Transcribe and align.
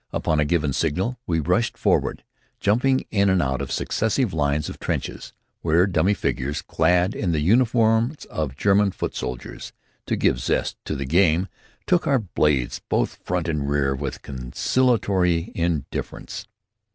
Upon 0.11 0.39
a 0.39 0.45
given 0.45 0.73
signal, 0.73 1.19
we 1.27 1.39
rushed 1.39 1.77
forward, 1.77 2.23
jumping 2.59 3.05
in 3.11 3.29
and 3.29 3.39
out 3.39 3.61
of 3.61 3.71
successive 3.71 4.33
lines 4.33 4.67
of 4.67 4.79
trenches, 4.79 5.31
where 5.61 5.85
dummy 5.85 6.15
figures 6.15 6.63
clad 6.63 7.13
in 7.13 7.33
the 7.33 7.39
uniforms 7.39 8.25
of 8.25 8.57
German 8.57 8.89
foot 8.89 9.13
soldiers, 9.15 9.73
to 10.07 10.15
give 10.15 10.39
zest 10.39 10.75
to 10.85 10.95
the 10.95 11.05
game 11.05 11.49
took 11.85 12.07
our 12.07 12.17
blades 12.17 12.81
both 12.89 13.19
front 13.23 13.47
and 13.47 13.69
rear 13.69 13.93
with 13.93 14.23
conciliatory 14.23 15.51
indifference. 15.53 16.47